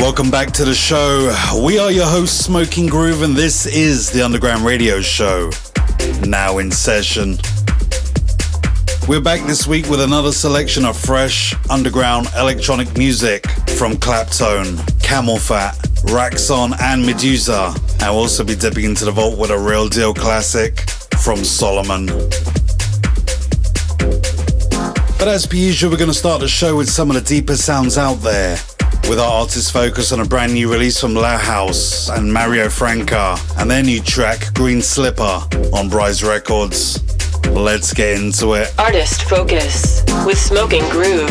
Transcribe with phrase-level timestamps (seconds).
[0.00, 1.30] Welcome back to the show.
[1.62, 5.50] We are your hosts, Smoking Groove, and this is the Underground Radio Show.
[6.26, 7.36] Now in session.
[9.06, 15.76] We're back this week with another selection of fresh underground electronic music from Claptone, CamelPhat,
[16.04, 17.74] Raxon, and Medusa.
[18.00, 20.80] And we'll also be dipping into the vault with a real deal classic
[21.20, 22.08] from Solomun.
[25.18, 27.54] But as per usual, we're going to start the show with some of the deeper
[27.54, 28.58] sounds out there
[29.08, 33.36] with our artist focus on a brand new release from La House and Mario Franca
[33.58, 35.42] and their new track Green Slipper
[35.72, 36.98] on Bryce Records.
[37.48, 38.72] Let's get into it.
[38.78, 41.30] Artist Focus with Smoking Groove.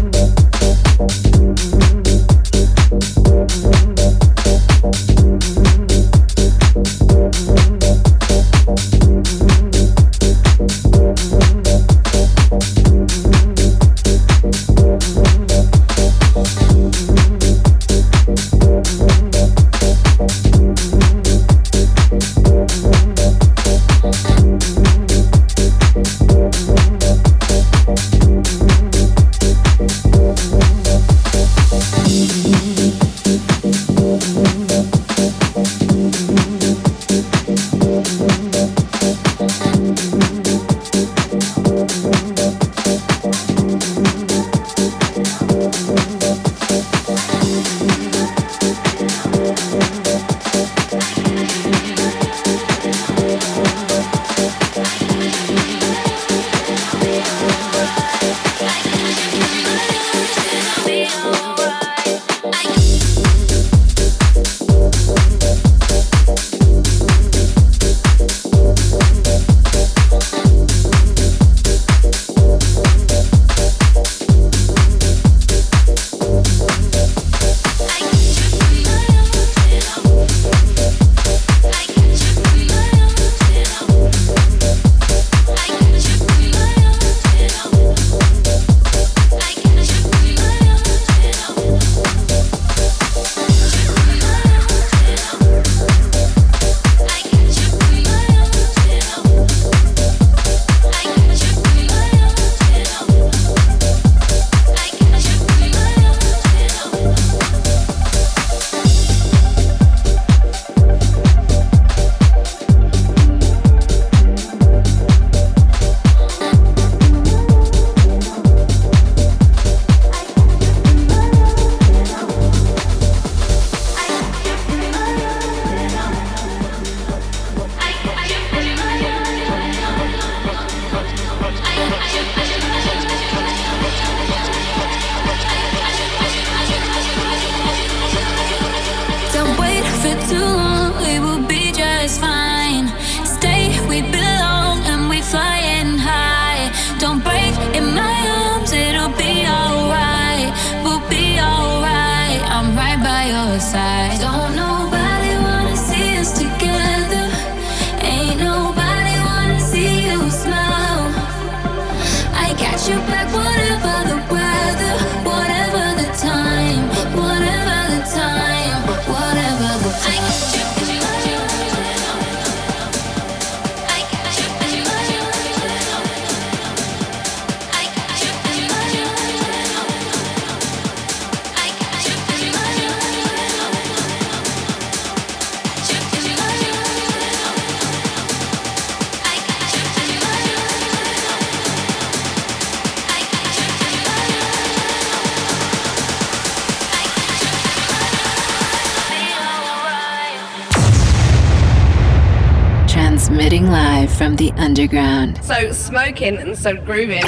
[205.41, 207.23] So smoking and so grooving.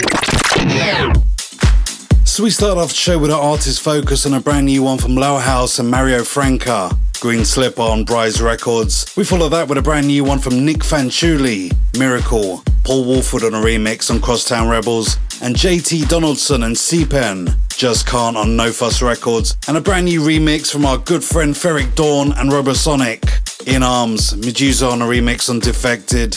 [2.25, 4.97] So we start off the show with our artist focus on a brand new one
[4.97, 6.91] from Lower House and Mario Franca.
[7.19, 9.13] Green Slipper on Bryce Records.
[9.15, 12.63] We follow that with a brand new one from Nick Fanciulli, Miracle.
[12.83, 18.35] Paul Woolford on a remix on Crosstown Rebels, and JT Donaldson and C-Pen, Just Can't
[18.35, 22.33] on No Fuss Records, and a brand new remix from our good friend Ferreck Dawn
[22.33, 23.23] and Robosonic.
[23.67, 26.33] In Arms, Medusa on a remix on Defected,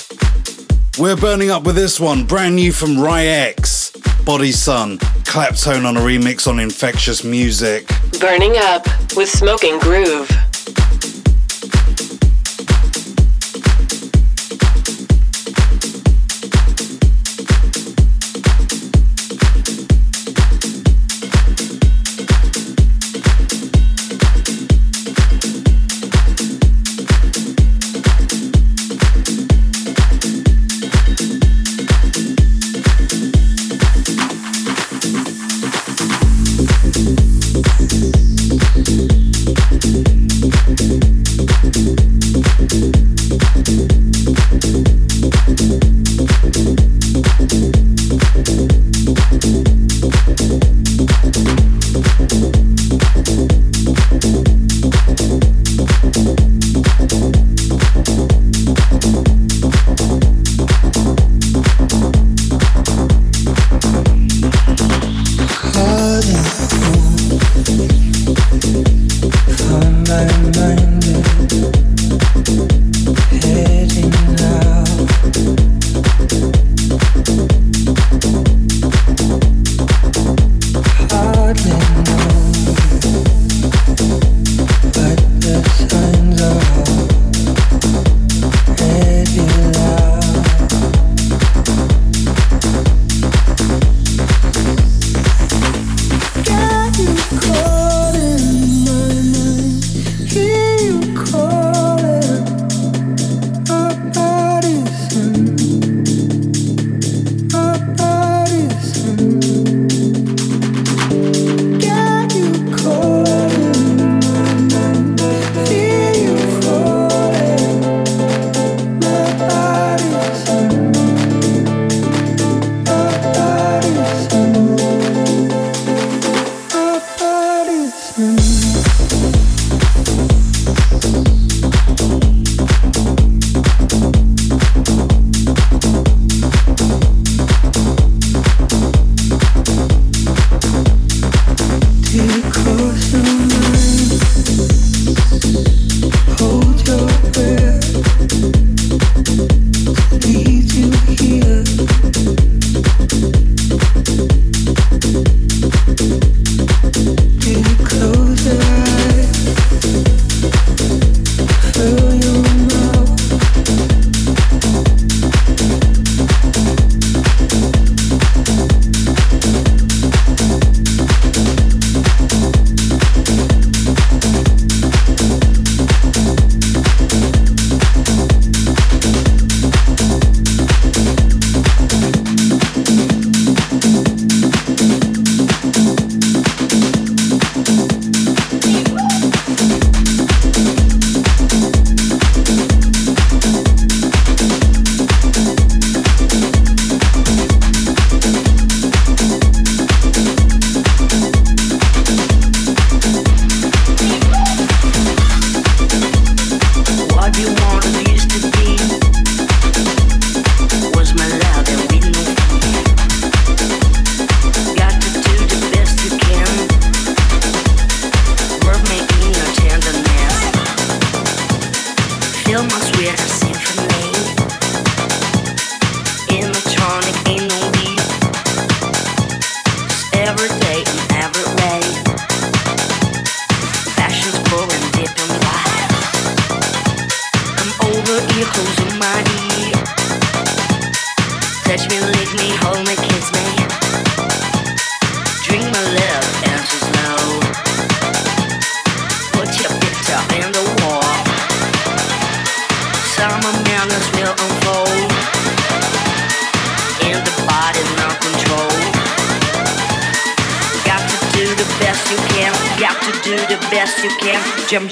[0.98, 3.92] we're burning up with this one, brand new from Ryex.
[4.24, 7.88] Body Sun, Claptone on a remix on Infectious Music.
[8.18, 10.28] Burning up with Smoking Groove.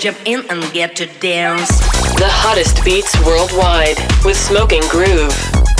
[0.05, 1.79] Jump, in and get to dance.
[2.19, 5.74] The hottest beats worldwide with Smoking Groove.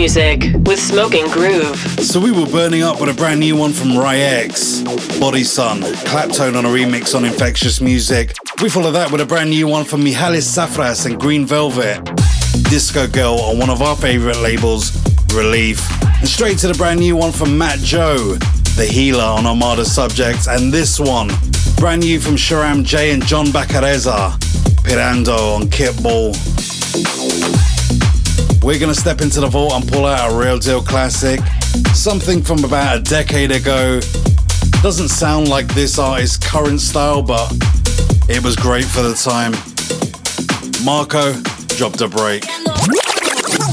[0.00, 1.76] Music with Smoking Groove.
[2.00, 4.82] So we were burning up with a brand new one from Ryex,
[5.20, 8.34] Body Sun, Claptone on a remix on Infectious Music.
[8.62, 12.02] We follow that with a brand new one from Mihalis Safras and Green Velvet,
[12.70, 14.90] Disco Girl on one of our favorite labels,
[15.34, 15.86] Relief.
[16.20, 18.36] And straight to the brand new one from Matt Joe,
[18.76, 21.28] The Healer on Armada Subjects, and this one,
[21.76, 24.32] brand new from Sharam J and John Bacareza,
[24.82, 25.94] Pirando on Kit
[28.70, 31.40] We're gonna step into the vault and pull out a real deal classic.
[31.92, 33.98] Something from about a decade ago.
[34.80, 37.52] Doesn't sound like this artist's current style, but
[38.28, 39.54] it was great for the time.
[40.84, 41.32] Marco
[41.76, 42.42] dropped a break.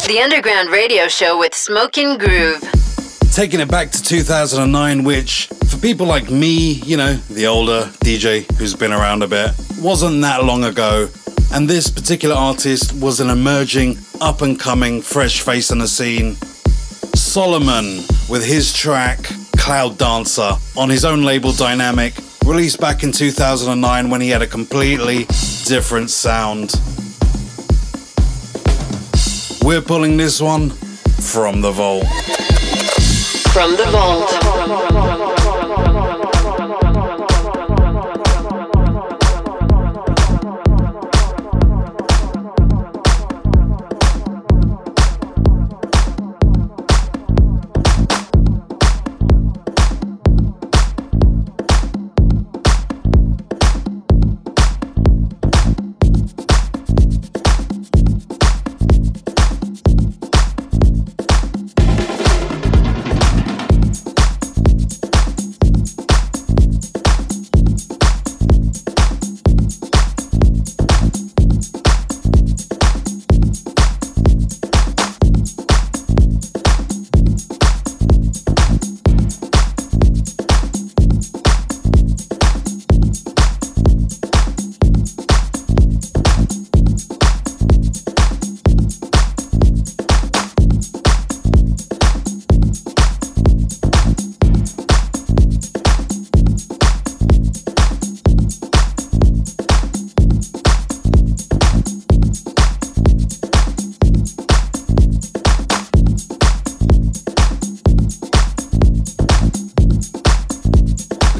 [0.07, 2.63] The Underground Radio Show with Smoking Groove.
[3.31, 8.51] Taking it back to 2009, which for people like me, you know, the older DJ
[8.57, 11.07] who's been around a bit, wasn't that long ago.
[11.51, 16.35] And this particular artist was an emerging, up and coming, fresh face on the scene.
[17.15, 24.09] Solomun with his track Cloud Dancer on his own label Diynamic, released back in 2009
[24.09, 25.25] when he had a completely
[25.65, 26.73] different sound.
[29.61, 32.05] We're pulling this one from the vault.
[33.51, 35.46] From the vault.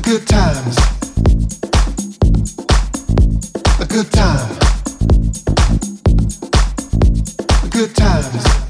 [0.07, 0.77] good times.
[3.77, 4.57] a good time.
[7.61, 8.66] A good times.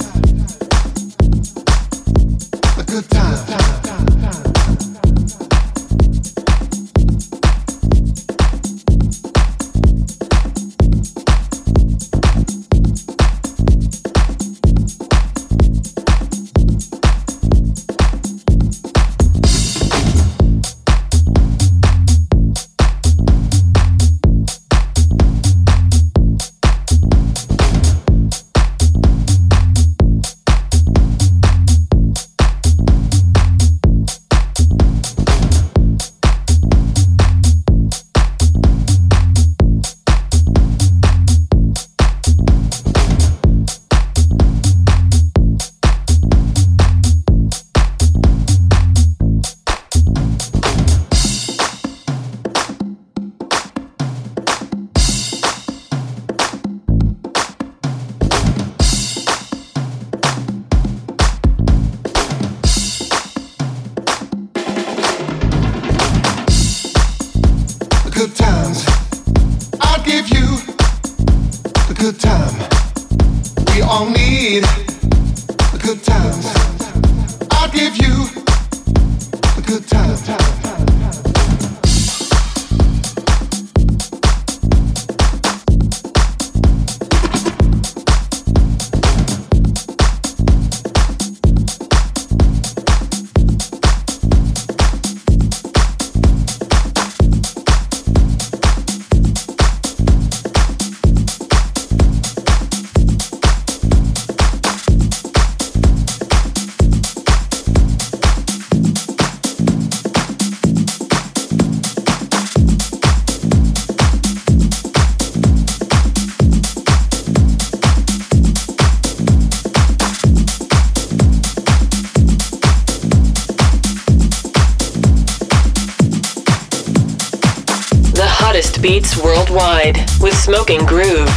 [130.58, 131.37] Smoking Groove.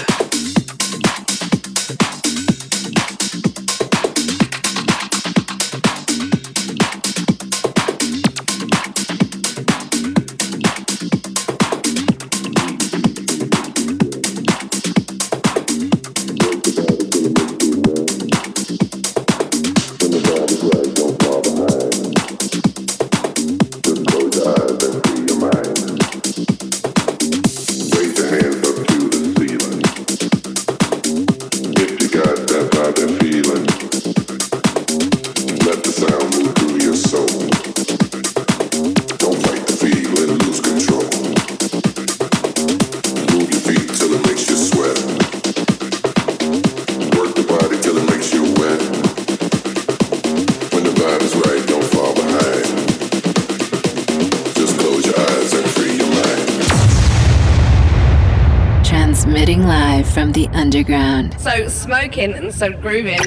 [59.21, 61.39] Transmitting live from the underground.
[61.39, 63.19] So smoking and so grooving.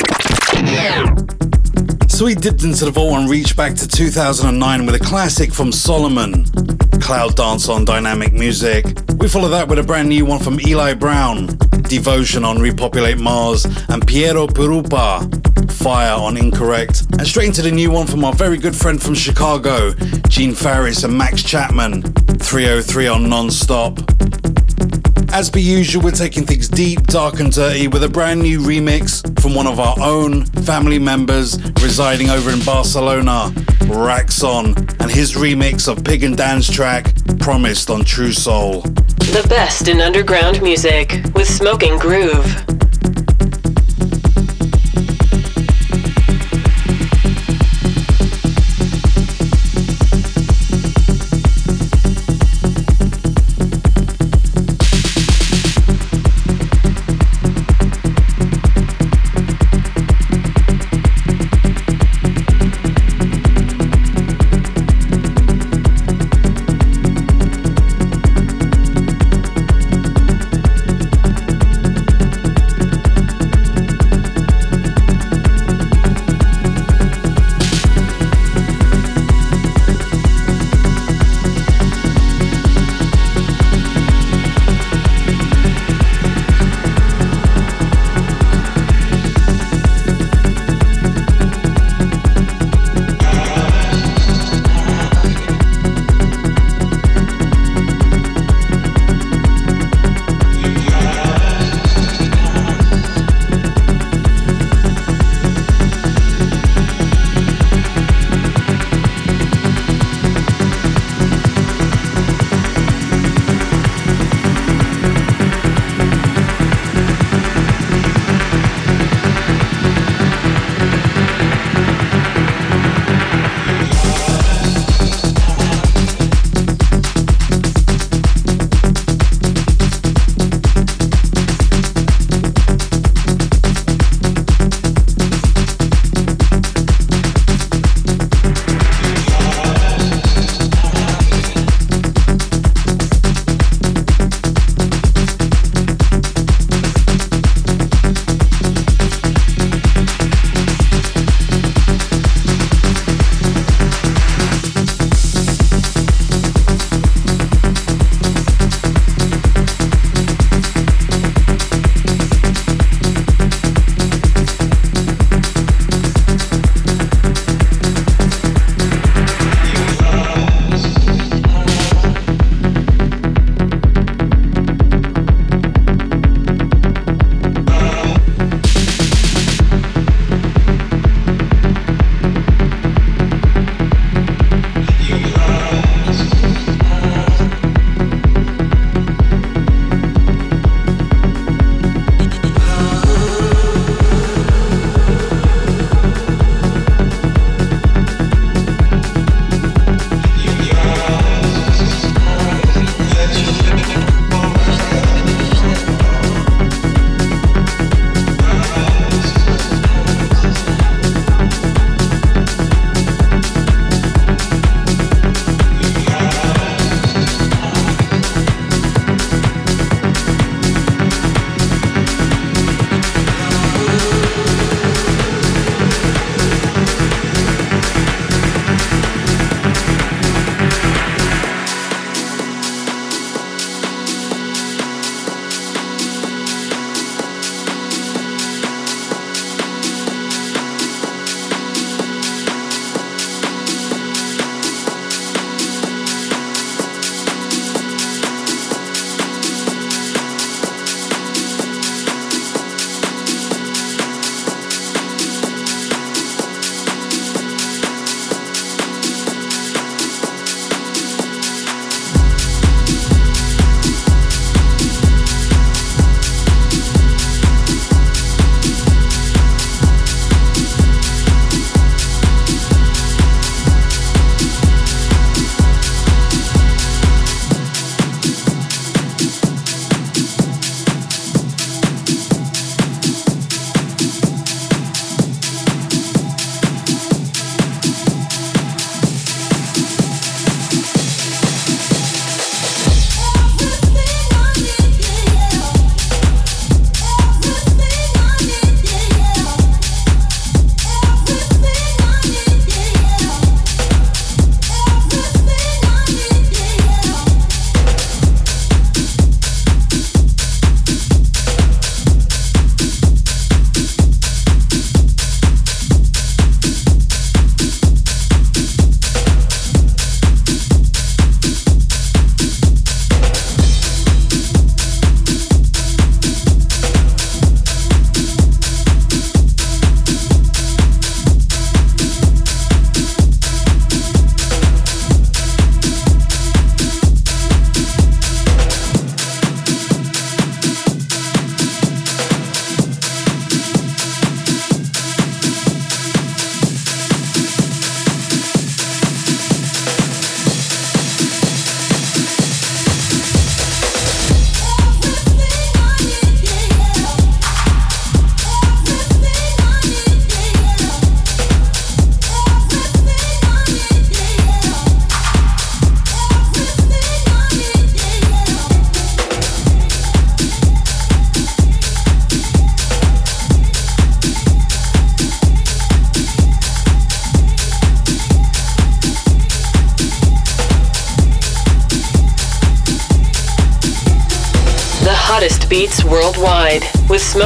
[2.09, 5.71] So we dipped into the vault and reached back to 2009 with a classic from
[5.71, 6.51] Solomun,
[7.01, 8.85] Cloud Dance on Diynamic Music.
[9.19, 11.47] We follow that with a brand new one from Eli Brown,
[11.83, 17.03] Devotion on Repopulate Mars, and Piero Pirupa, Fire on Incorrect.
[17.13, 19.93] And straight into the new one from our very good friend from Chicago,
[20.29, 24.14] Gene Farris and Max Chapman, 303 on Non-Stop.
[25.35, 29.21] As per usual, we're taking things deep, dark, and dirty with a brand new remix
[29.41, 33.51] from one of our own family members residing over in Barcelona,
[33.91, 38.83] Raxon, and his remix of Pig and Dan's track, Promised on True Soul.
[38.83, 42.84] The best in underground music with Smoking Groove.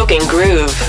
[0.08, 0.87] Smoking Groove.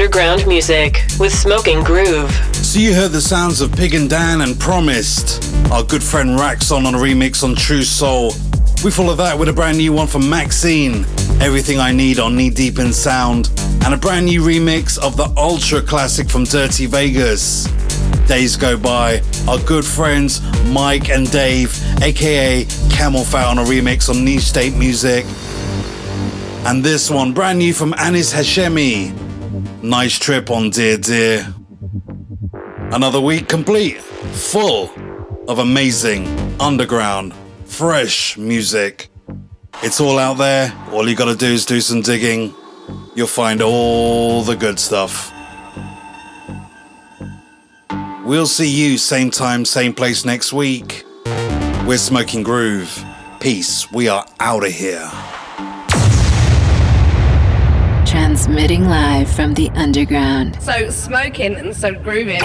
[0.00, 2.30] Underground music with Smoking Groove.
[2.54, 5.44] So you heard the sounds of Pig and Dan and Promised.
[5.70, 8.32] Our good friend Raxon on a remix on True Soul.
[8.82, 11.04] We follow that with a brand new one from Maxine,
[11.38, 13.50] Everything I Need on Knee Deep in Sound,
[13.84, 17.64] and a brand new remix of the ultra classic from Dirty Vegas.
[18.26, 24.24] Days go by, our good friends Mike and Dave, aka CamelPhat, on a remix on
[24.24, 25.26] New State Music.
[26.64, 29.19] And this one, brand new from Anis Hashemi.
[29.82, 31.54] Nice trip on Dear Dear.
[32.92, 34.90] Another week complete, full
[35.48, 36.26] of amazing,
[36.60, 37.32] underground,
[37.64, 39.08] fresh music.
[39.82, 40.70] It's all out there.
[40.92, 42.54] All you gotta do is do some digging.
[43.14, 45.32] You'll find all the good stuff.
[48.24, 51.04] We'll see you same time, same place next week.
[51.86, 53.02] We're Smoking Groove.
[53.40, 53.90] Peace.
[53.90, 55.10] We are out of here.
[58.40, 60.56] Transmitting live from the underground.
[60.62, 62.40] So smoking and so grooving.